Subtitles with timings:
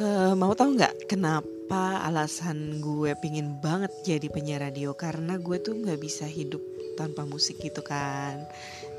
[0.00, 4.94] uh, mau tahu nggak kenapa alasan gue pingin banget jadi penyiar radio?
[4.94, 6.62] Karena gue tuh nggak bisa hidup
[6.98, 8.42] tanpa musik gitu kan.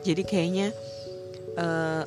[0.04, 0.71] Jadi kayaknya
[1.59, 2.04] uh,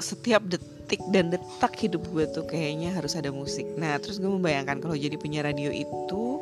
[0.00, 3.66] setiap detik dan detak hidup gue tuh kayaknya harus ada musik.
[3.76, 6.40] Nah terus gue membayangkan kalau jadi penyiar radio itu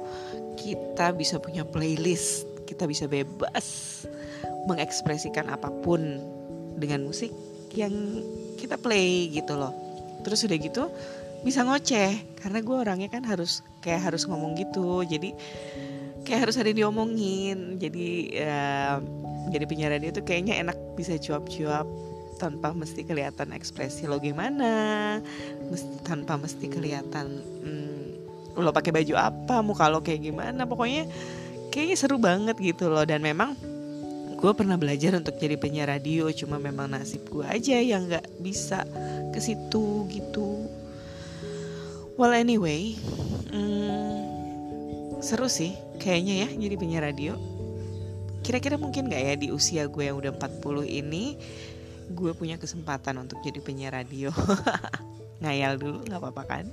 [0.59, 4.05] kita bisa punya playlist kita bisa bebas
[4.69, 6.21] mengekspresikan apa pun
[6.77, 7.33] dengan musik
[7.73, 7.93] yang
[8.61, 9.73] kita play gitu loh.
[10.21, 10.85] Terus udah gitu
[11.43, 12.39] bisa ngoceh.
[12.39, 15.03] Karena gue orangnya kan harus kayak harus ngomong gitu.
[15.07, 15.35] Jadi
[16.27, 17.79] kayak harus ada diomongin.
[17.81, 18.99] Jadi ya,
[19.49, 21.89] jadi penyiar radio tuh kayaknya enak bisa cuap-cuap
[22.39, 25.19] tanpa mesti kelihatan ekspresi lo gimana.
[25.73, 27.27] Mesti, tanpa mesti kelihatan
[27.65, 30.69] hmm, lo pakai baju apa muka lo kayak gimana.
[30.69, 31.09] Pokoknya
[31.75, 33.03] kayaknya seru banget gitu loh.
[33.03, 33.59] Dan memang
[34.39, 36.31] gue pernah belajar untuk jadi penyiar radio.
[36.31, 38.87] Cuma memang nasib gue aja yang nggak bisa
[39.35, 40.78] ke situ gitu
[42.19, 42.99] well anyway
[43.55, 47.39] hmm, seru sih kayaknya ya jadi penyiar radio.
[48.43, 51.39] Kira-kira mungkin nggak ya di usia gue yang udah 40 ini
[52.11, 54.35] gue punya kesempatan untuk jadi penyiar radio.
[55.43, 56.67] Ngayal dulu nggak apa-apa kan?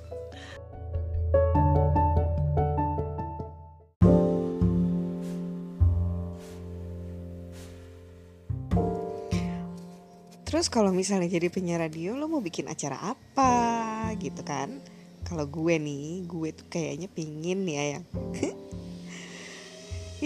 [10.45, 14.94] Terus kalau misalnya jadi penyiar radio lo mau bikin acara apa gitu kan?
[15.25, 18.05] Kalau gue nih, gue tuh kayaknya pingin ya yang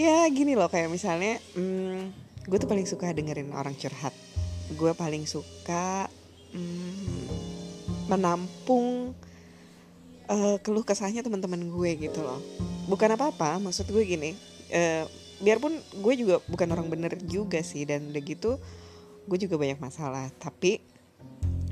[0.04, 2.12] ya gini loh kayak misalnya hmm,
[2.46, 4.12] gue tuh paling suka dengerin orang curhat.
[4.76, 6.06] Gue paling suka
[6.52, 7.26] hmm,
[8.12, 9.16] menampung
[10.28, 12.38] uh, keluh kesahnya teman-teman gue gitu loh.
[12.86, 14.36] Bukan apa-apa, maksud gue gini.
[14.70, 15.08] Uh,
[15.40, 18.60] biarpun gue juga bukan orang bener juga sih dan udah gitu
[19.24, 20.84] gue juga banyak masalah tapi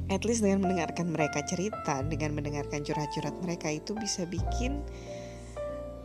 [0.08, 4.80] at least dengan mendengarkan mereka cerita dengan mendengarkan curhat-curhat mereka itu bisa bikin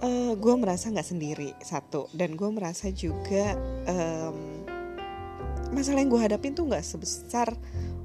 [0.03, 2.11] uh, gue merasa nggak sendiri satu.
[2.11, 3.55] Dan gue merasa juga
[3.87, 4.67] um,
[5.71, 7.55] masalah yang gue hadapin tuh nggak sebesar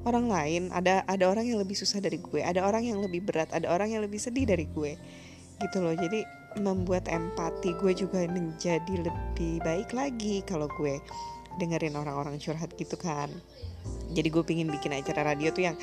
[0.06, 0.62] orang lain.
[0.70, 3.90] Ada ada orang yang lebih susah dari gue ada orang yang lebih berat ada orang
[3.90, 4.94] yang lebih sedih dari gue
[5.58, 5.98] gitu loh.
[5.98, 6.22] Jadi
[6.62, 10.96] membuat empati gue juga menjadi lebih baik lagi kalau gue
[11.58, 13.28] dengerin orang-orang curhat gitu kan.
[14.14, 15.76] Jadi gue pingin bikin acara radio tuh yang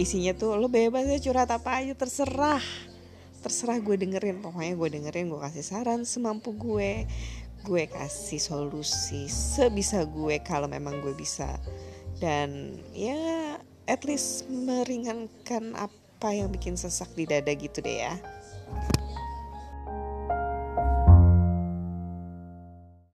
[0.00, 2.64] isinya tuh lo bebas ya curhat apa aja terserah.
[3.44, 7.06] Terserah gue dengerin pokoknya gue dengerin gue kasih saran semampu gue.
[7.62, 11.60] Gue kasih solusi sebisa gue kalau memang gue bisa.
[12.18, 18.14] Dan ya at least meringankan apa yang bikin sesak di dada gitu deh ya